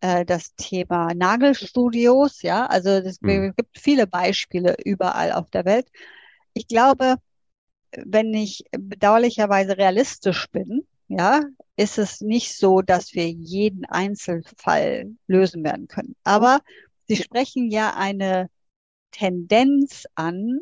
[0.01, 3.53] äh, das Thema Nagelstudios, ja, also es mhm.
[3.55, 5.87] gibt viele Beispiele überall auf der Welt.
[6.53, 7.15] Ich glaube,
[7.97, 11.41] wenn ich bedauerlicherweise realistisch bin, ja,
[11.77, 16.15] ist es nicht so, dass wir jeden Einzelfall lösen werden können.
[16.23, 16.59] Aber
[17.07, 18.49] Sie sprechen ja eine
[19.11, 20.59] Tendenz an,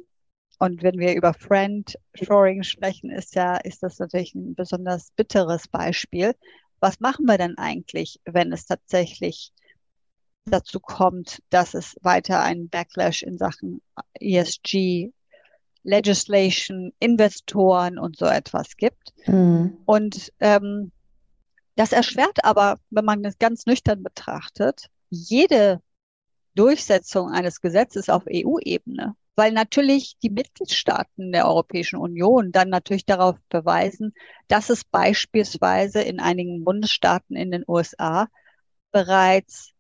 [0.60, 5.68] und wenn wir über Friend Shoring sprechen, ist ja, ist das natürlich ein besonders bitteres
[5.68, 6.36] Beispiel
[6.84, 9.54] was machen wir denn eigentlich, wenn es tatsächlich
[10.44, 13.82] dazu kommt, dass es weiter einen Backlash in Sachen
[14.20, 15.14] ESG,
[15.84, 19.14] Legislation, Investoren und so etwas gibt.
[19.28, 19.78] Mhm.
[19.86, 20.92] Und ähm,
[21.78, 25.82] das erschwert aber, wenn man es ganz nüchtern betrachtet, jede
[26.54, 33.38] Durchsetzung eines Gesetzes auf EU-Ebene weil natürlich die Mitgliedstaaten der Europäischen Union dann natürlich darauf
[33.50, 34.14] beweisen,
[34.48, 38.28] dass es beispielsweise in einigen Bundesstaaten in den USA
[38.92, 39.72] bereits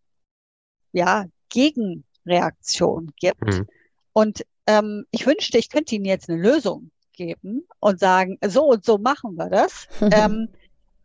[0.91, 3.43] ja Gegenreaktion gibt.
[3.43, 3.67] Mhm.
[4.11, 8.85] Und ähm, ich wünschte, ich könnte Ihnen jetzt eine Lösung geben und sagen, so und
[8.85, 9.87] so machen wir das.
[10.01, 10.49] ähm,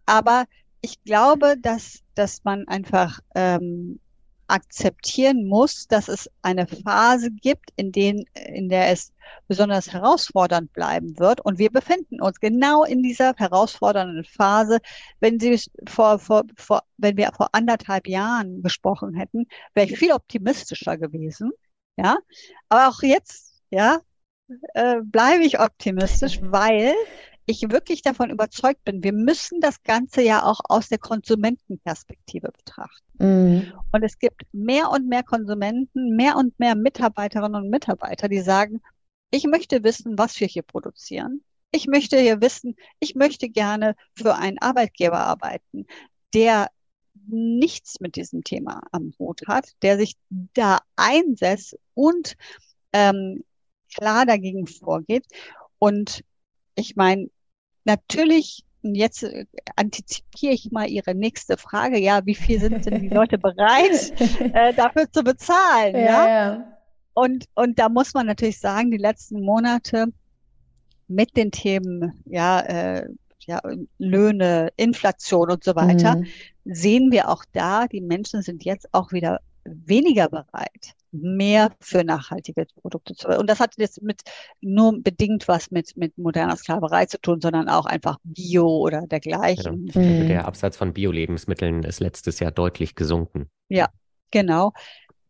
[0.07, 0.47] aber
[0.81, 4.01] ich glaube, dass, dass man einfach ähm,
[4.49, 9.13] akzeptieren muss, dass es eine Phase gibt, in, den, in der es
[9.47, 11.41] besonders herausfordernd bleiben wird.
[11.43, 14.79] Und wir befinden uns genau in dieser herausfordernden Phase.
[15.21, 20.13] Wenn Sie vor, vor, vor, wenn wir vor anderthalb Jahren gesprochen hätten, wäre ich viel
[20.13, 21.53] optimistischer gewesen.
[21.97, 22.19] Ja,
[22.69, 24.01] aber auch jetzt, ja,
[24.75, 26.95] äh, bleibe ich optimistisch, weil
[27.49, 33.07] ich wirklich davon überzeugt bin, wir müssen das Ganze ja auch aus der Konsumentenperspektive betrachten.
[33.19, 33.73] Mhm.
[33.91, 38.83] Und es gibt mehr und mehr Konsumenten, mehr und mehr Mitarbeiterinnen und Mitarbeiter, die sagen,
[39.31, 41.43] ich möchte wissen, was wir hier produzieren.
[41.71, 45.87] Ich möchte hier wissen, ich möchte gerne für einen Arbeitgeber arbeiten,
[46.35, 46.69] der
[47.27, 52.37] nichts mit diesem Thema am Hut hat, der sich da einsetzt und
[52.93, 53.43] ähm,
[53.95, 55.25] klar dagegen vorgeht.
[55.79, 56.23] Und
[56.75, 57.31] ich meine,
[57.89, 61.99] natürlich, jetzt äh, antizipiere ich mal Ihre nächste Frage.
[61.99, 65.97] Ja, wie viel sind denn die Leute bereit, äh, dafür zu bezahlen?
[65.97, 66.29] Ja, ja?
[66.29, 66.79] ja.
[67.15, 70.07] Und, und da muss man natürlich sagen, die letzten Monate
[71.09, 73.09] mit den Themen, ja, äh,
[73.41, 73.61] ja,
[73.99, 76.27] Löhne, Inflation und so weiter, mhm.
[76.67, 79.41] sehen wir auch da, die Menschen sind jetzt auch wieder
[79.85, 83.29] weniger bereit, mehr für nachhaltige Produkte zu.
[83.29, 84.23] Und das hat jetzt mit
[84.61, 89.87] nur bedingt was mit, mit moderner Sklaverei zu tun, sondern auch einfach Bio oder dergleichen.
[89.87, 90.07] Genau.
[90.07, 90.29] Mhm.
[90.29, 93.49] Der Absatz von Bio-Lebensmitteln ist letztes Jahr deutlich gesunken.
[93.69, 93.89] Ja,
[94.31, 94.73] genau.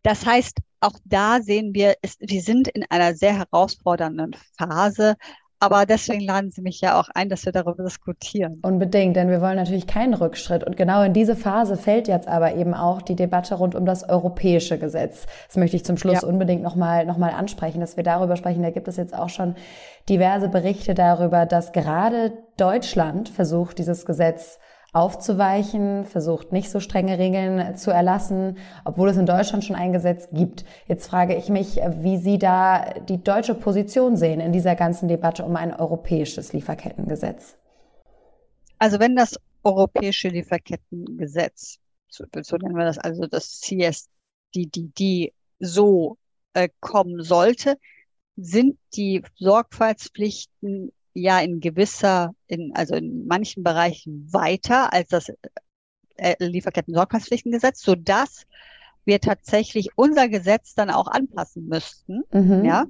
[0.03, 5.17] Das heißt, auch da sehen wir, es, wir sind in einer sehr herausfordernden Phase,
[5.61, 8.61] aber deswegen laden Sie mich ja auch ein, dass wir darüber diskutieren.
[8.63, 10.63] Unbedingt, denn wir wollen natürlich keinen Rückschritt.
[10.65, 14.09] Und genau in diese Phase fällt jetzt aber eben auch die Debatte rund um das
[14.09, 15.27] europäische Gesetz.
[15.49, 16.29] Das möchte ich zum Schluss ja.
[16.29, 18.63] unbedingt nochmal noch mal ansprechen, dass wir darüber sprechen.
[18.63, 19.57] Da gibt es jetzt auch schon
[20.09, 24.59] diverse Berichte darüber, dass gerade Deutschland versucht, dieses Gesetz
[24.93, 30.29] aufzuweichen, versucht nicht so strenge Regeln zu erlassen, obwohl es in Deutschland schon ein Gesetz
[30.33, 30.65] gibt.
[30.87, 35.45] Jetzt frage ich mich, wie Sie da die deutsche Position sehen in dieser ganzen Debatte
[35.45, 37.57] um ein europäisches Lieferkettengesetz.
[38.79, 46.17] Also wenn das europäische Lieferkettengesetz, so, so nennen wir das also das CSDDD, so
[46.55, 47.77] äh, kommen sollte,
[48.37, 55.33] sind die Sorgfaltspflichten ja in gewisser, in, also in manchen Bereichen weiter als das
[56.17, 58.47] äh, Lieferketten-Sorgfaltspflichtengesetz, sodass
[59.05, 62.23] wir tatsächlich unser Gesetz dann auch anpassen müssten.
[62.31, 62.65] Mhm.
[62.65, 62.87] Ja,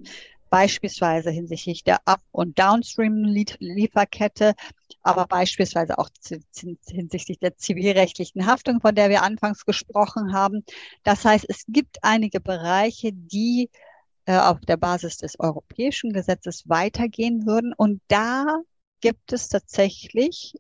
[0.51, 4.55] beispielsweise hinsichtlich der Up- und Downstream-Lieferkette,
[5.03, 6.09] aber beispielsweise auch
[6.89, 10.65] hinsichtlich der zivilrechtlichen Haftung, von der wir anfangs gesprochen haben.
[11.05, 13.71] Das heißt, es gibt einige Bereiche, die
[14.29, 17.73] äh, auf der Basis des europäischen Gesetzes weitergehen würden.
[17.75, 18.61] Und da
[19.01, 20.53] gibt es tatsächlich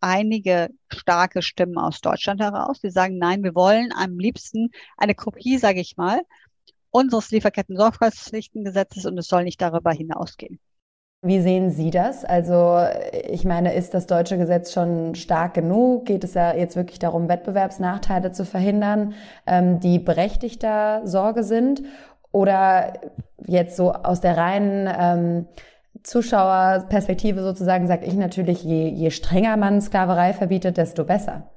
[0.00, 5.58] einige starke Stimmen aus Deutschland heraus, die sagen, nein, wir wollen am liebsten eine Kopie,
[5.58, 6.22] sage ich mal,
[6.90, 10.58] unseres Lieferketten-Sorgfaltspflichtengesetzes und es soll nicht darüber hinausgehen.
[11.20, 12.24] Wie sehen Sie das?
[12.24, 12.78] Also
[13.28, 16.06] ich meine, ist das deutsche Gesetz schon stark genug?
[16.06, 21.82] Geht es ja jetzt wirklich darum, Wettbewerbsnachteile zu verhindern, ähm, die berechtigter Sorge sind?
[22.38, 23.00] Oder
[23.48, 25.46] jetzt so aus der reinen ähm,
[26.04, 31.50] Zuschauerperspektive sozusagen sage ich natürlich, je, je strenger man Sklaverei verbietet, desto besser.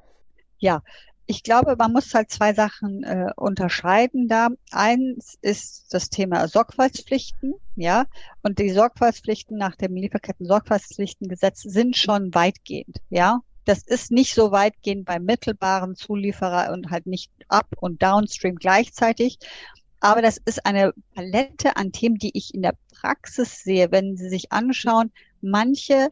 [0.58, 0.82] Ja,
[1.28, 4.48] ich glaube, man muss halt zwei Sachen äh, unterscheiden da.
[4.72, 8.06] Eins ist das Thema Sorgfaltspflichten, ja,
[8.42, 13.42] und die Sorgfaltspflichten nach dem Lieferketten-Sorgfaltspflichtengesetz sind schon weitgehend, ja.
[13.66, 19.38] Das ist nicht so weitgehend beim mittelbaren Zulieferer und halt nicht up und downstream gleichzeitig.
[20.02, 23.92] Aber das ist eine Palette an Themen, die ich in der Praxis sehe.
[23.92, 25.12] Wenn Sie sich anschauen,
[25.42, 26.10] manche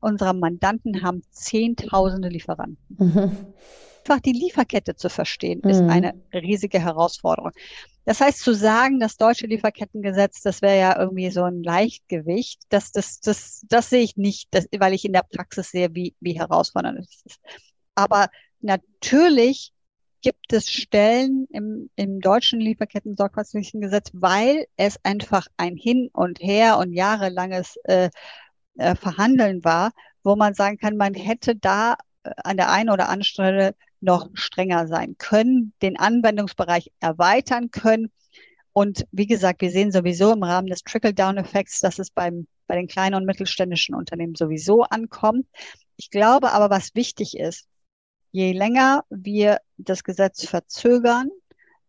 [0.00, 2.96] unserer Mandanten haben Zehntausende Lieferanten.
[2.98, 3.54] Mhm.
[4.04, 5.90] Einfach die Lieferkette zu verstehen, ist mhm.
[5.90, 7.52] eine riesige Herausforderung.
[8.04, 12.90] Das heißt, zu sagen, das deutsche Lieferkettengesetz, das wäre ja irgendwie so ein Leichtgewicht, das,
[12.90, 16.36] das, das, das sehe ich nicht, das, weil ich in der Praxis sehe, wie, wie
[16.36, 17.40] herausfordernd es ist.
[17.94, 18.28] Aber
[18.60, 19.72] natürlich
[20.22, 26.92] gibt es Stellen im, im deutschen Lieferketten-Sorgfaltspflichtengesetz, weil es einfach ein Hin und Her und
[26.92, 28.08] jahrelanges äh,
[28.78, 29.90] äh, Verhandeln war,
[30.22, 34.30] wo man sagen kann, man hätte da äh, an der einen oder anderen Stelle noch
[34.34, 38.10] strenger sein können, den Anwendungsbereich erweitern können.
[38.72, 42.88] Und wie gesagt, wir sehen sowieso im Rahmen des Trickle-Down-Effekts, dass es beim, bei den
[42.88, 45.46] kleinen und mittelständischen Unternehmen sowieso ankommt.
[45.96, 47.68] Ich glaube aber, was wichtig ist,
[48.32, 51.30] je länger wir das Gesetz verzögern,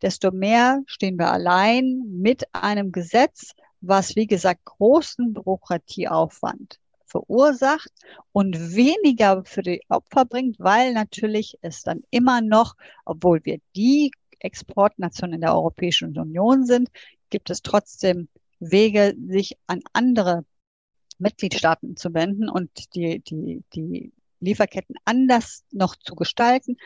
[0.01, 7.91] desto mehr stehen wir allein mit einem Gesetz, was, wie gesagt, großen Bürokratieaufwand verursacht
[8.31, 12.75] und weniger für die Opfer bringt, weil natürlich es dann immer noch,
[13.05, 16.89] obwohl wir die Exportnation in der Europäischen Union sind,
[17.29, 18.27] gibt es trotzdem
[18.59, 20.43] Wege, sich an andere
[21.19, 24.11] Mitgliedstaaten zu wenden und die, die, die
[24.43, 26.77] Lieferketten anders noch zu gestalten.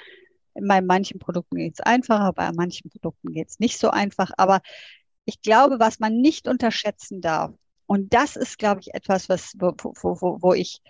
[0.53, 4.31] Bei manchen Produkten geht es einfacher, bei manchen Produkten geht es nicht so einfach.
[4.37, 4.61] Aber
[5.25, 7.53] ich glaube, was man nicht unterschätzen darf,
[7.87, 10.81] Und das ist, glaube ich, etwas, was, wo, wo, wo ich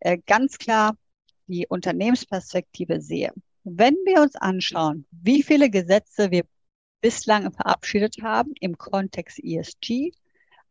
[0.00, 0.96] äh, ganz klar
[1.46, 3.32] die Unternehmensperspektive sehe.
[3.64, 6.44] Wenn wir uns anschauen, wie viele Gesetze wir
[7.00, 10.12] bislang verabschiedet haben im Kontext ESG,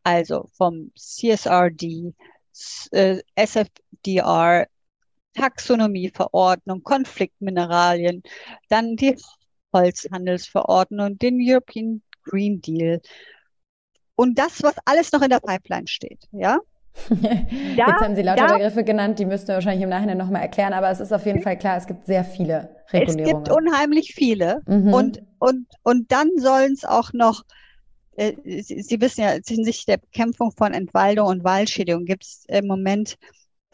[0.02, 2.14] also vom CSRD,
[2.92, 4.68] äh, SFDR,
[5.34, 8.22] Taxonomieverordnung, Konfliktmineralien,
[8.68, 9.16] dann die
[9.72, 13.00] Holzhandelsverordnung, den European Green Deal
[14.16, 16.58] und das, was alles noch in der Pipeline steht, ja.
[17.08, 17.16] Da,
[17.76, 20.72] Jetzt haben Sie lauter da, Begriffe genannt, die müssten wir wahrscheinlich im Nachhinein nochmal erklären,
[20.72, 23.42] aber es ist auf jeden Fall klar, es gibt sehr viele Regulierungen.
[23.42, 24.94] Es gibt unheimlich viele mhm.
[24.94, 27.42] und, und, und dann sollen es auch noch,
[28.16, 32.68] äh, Sie, Sie, wissen ja, hinsichtlich der Bekämpfung von Entwaldung und Waldschädigung gibt es im
[32.68, 33.16] Moment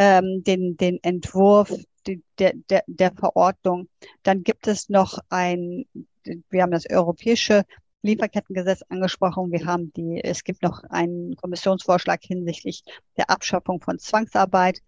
[0.01, 1.71] ähm, den, den Entwurf
[2.07, 3.87] die, der, der, der Verordnung.
[4.23, 5.85] Dann gibt es noch ein,
[6.25, 7.65] wir haben das europäische
[8.01, 9.53] Lieferkettengesetz angesprochen.
[9.53, 12.83] Wir haben die, es gibt noch einen Kommissionsvorschlag hinsichtlich
[13.19, 14.81] der Abschaffung von Zwangsarbeit.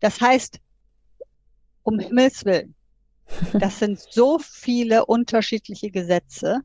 [0.00, 0.58] Das heißt,
[1.84, 2.74] um Himmels Willen,
[3.52, 6.60] das sind so viele unterschiedliche Gesetze,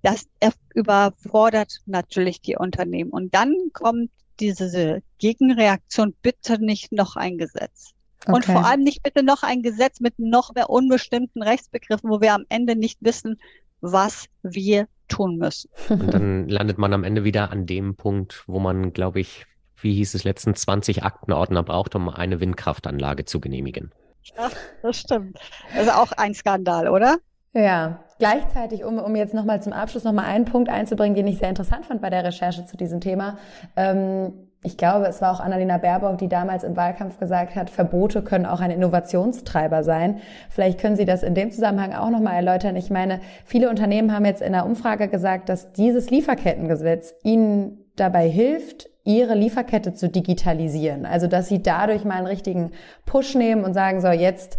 [0.00, 0.26] das
[0.74, 3.10] überfordert natürlich die Unternehmen.
[3.10, 4.10] Und dann kommt
[4.40, 7.92] diese Gegenreaktion, bitte nicht noch ein Gesetz.
[8.22, 8.32] Okay.
[8.32, 12.34] Und vor allem nicht bitte noch ein Gesetz mit noch mehr unbestimmten Rechtsbegriffen, wo wir
[12.34, 13.40] am Ende nicht wissen,
[13.80, 15.70] was wir tun müssen.
[15.88, 19.46] Und dann landet man am Ende wieder an dem Punkt, wo man, glaube ich,
[19.80, 23.92] wie hieß es letztens, 20 Aktenordner braucht, um eine Windkraftanlage zu genehmigen.
[24.36, 24.50] Ja,
[24.82, 25.38] das stimmt.
[25.74, 27.18] Also auch ein Skandal, oder?
[27.54, 31.48] Ja, gleichzeitig, um, um jetzt nochmal zum Abschluss nochmal einen Punkt einzubringen, den ich sehr
[31.48, 33.38] interessant fand bei der Recherche zu diesem Thema.
[33.76, 34.32] Ähm,
[34.64, 38.44] ich glaube, es war auch Annalena Baerbock, die damals im Wahlkampf gesagt hat, Verbote können
[38.44, 40.20] auch ein Innovationstreiber sein.
[40.50, 42.74] Vielleicht können Sie das in dem Zusammenhang auch nochmal erläutern.
[42.74, 48.28] Ich meine, viele Unternehmen haben jetzt in der Umfrage gesagt, dass dieses Lieferkettengesetz ihnen dabei
[48.28, 51.06] hilft, ihre Lieferkette zu digitalisieren.
[51.06, 52.72] Also, dass sie dadurch mal einen richtigen
[53.06, 54.58] Push nehmen und sagen, so, jetzt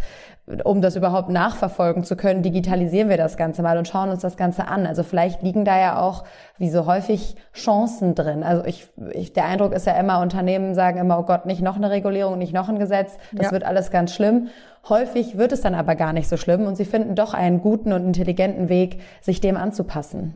[0.64, 4.36] um das überhaupt nachverfolgen zu können, digitalisieren wir das Ganze mal und schauen uns das
[4.36, 4.86] Ganze an.
[4.86, 6.24] Also vielleicht liegen da ja auch,
[6.58, 8.42] wie so häufig, Chancen drin.
[8.42, 11.76] Also ich, ich der Eindruck ist ja immer, Unternehmen sagen immer, oh Gott, nicht noch
[11.76, 13.52] eine Regulierung, nicht noch ein Gesetz, das ja.
[13.52, 14.48] wird alles ganz schlimm.
[14.88, 17.92] Häufig wird es dann aber gar nicht so schlimm und sie finden doch einen guten
[17.92, 20.34] und intelligenten Weg, sich dem anzupassen.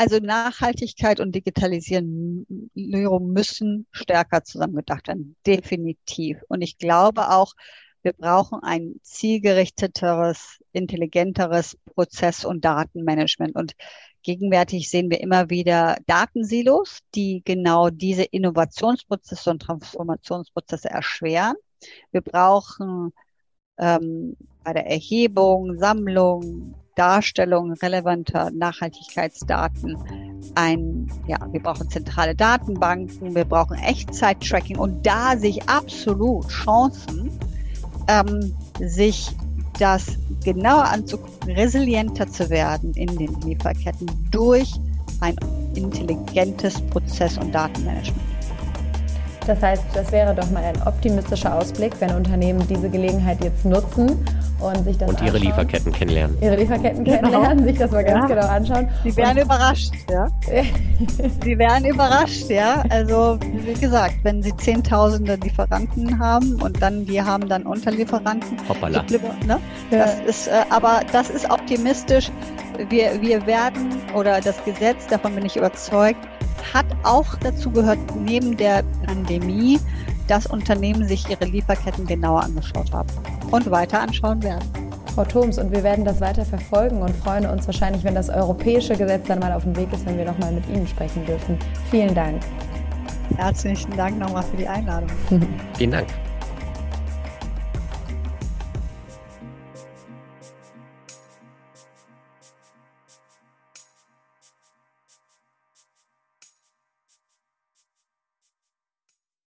[0.00, 2.46] Also Nachhaltigkeit und Digitalisierung
[3.32, 6.38] müssen stärker zusammengedacht werden, definitiv.
[6.48, 7.52] Und ich glaube auch,
[8.02, 13.54] wir brauchen ein zielgerichteteres, intelligenteres Prozess- und Datenmanagement.
[13.56, 13.72] Und
[14.22, 21.54] gegenwärtig sehen wir immer wieder Datensilos, die genau diese Innovationsprozesse und Transformationsprozesse erschweren.
[22.12, 23.12] Wir brauchen
[23.78, 29.96] ähm, bei der Erhebung, Sammlung, Darstellung relevanter Nachhaltigkeitsdaten
[30.56, 37.30] ein, ja, wir brauchen zentrale Datenbanken, wir brauchen Echtzeit-Tracking und da sich absolut Chancen
[38.08, 39.30] ähm, sich
[39.78, 44.74] das genauer anzugucken, resilienter zu werden in den Lieferketten durch
[45.20, 45.36] ein
[45.74, 48.20] intelligentes Prozess- und Datenmanagement.
[49.46, 54.18] Das heißt, das wäre doch mal ein optimistischer Ausblick, wenn Unternehmen diese Gelegenheit jetzt nutzen
[54.60, 55.42] und sich das Und ihre anschauen.
[55.42, 56.36] Lieferketten kennenlernen.
[56.40, 57.20] Ihre Lieferketten genau.
[57.20, 58.36] kennenlernen, sich das mal ganz ja.
[58.36, 58.88] genau anschauen.
[59.04, 60.28] Sie werden und überrascht, ja.
[61.44, 62.82] Sie werden überrascht, ja.
[62.90, 68.56] Also, wie gesagt, wenn Sie zehntausende Lieferanten haben und dann, die haben dann Unterlieferanten.
[68.68, 69.04] Hoppala.
[69.46, 69.58] Ne?
[69.90, 72.30] Das ist, äh, aber das ist optimistisch.
[72.88, 76.20] Wir, wir werden, oder das Gesetz, davon bin ich überzeugt,
[76.72, 79.78] hat auch dazu gehört, neben der Pandemie,
[80.28, 83.08] dass Unternehmen sich ihre Lieferketten genauer angeschaut haben
[83.50, 84.64] und weiter anschauen werden.
[85.14, 88.96] Frau Thoms, und wir werden das weiter verfolgen und freuen uns wahrscheinlich, wenn das europäische
[88.96, 91.58] Gesetz dann mal auf dem Weg ist, wenn wir nochmal mit Ihnen sprechen dürfen.
[91.90, 92.40] Vielen Dank.
[93.36, 95.10] Herzlichen Dank nochmal für die Einladung.
[95.76, 96.27] Vielen Dank.